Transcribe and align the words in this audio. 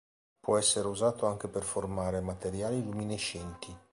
Può 0.39 0.57
essere 0.57 0.87
usato 0.87 1.27
anche 1.27 1.47
per 1.47 1.61
formare 1.61 2.21
materiali 2.21 2.83
luminescenti. 2.83 3.77